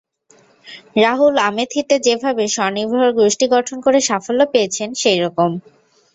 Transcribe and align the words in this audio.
রাহুল 0.97 1.35
আমেথিতে 1.49 1.95
যেভাবে 2.05 2.43
স্বনির্ভর 2.55 3.09
গোষ্ঠী 3.19 3.45
গঠন 3.55 3.77
করে 3.85 3.99
সাফল্য 4.09 4.41
পেয়েছেন, 4.53 4.89
সেই 5.01 5.19
রকম। 5.25 5.49